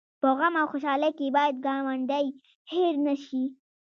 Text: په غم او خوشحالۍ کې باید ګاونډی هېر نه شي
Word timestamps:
په 0.21 0.27
غم 0.37 0.53
او 0.61 0.65
خوشحالۍ 0.71 1.11
کې 1.17 1.27
باید 1.37 1.55
ګاونډی 1.65 2.25
هېر 2.73 2.93
نه 3.05 3.15
شي 3.25 3.43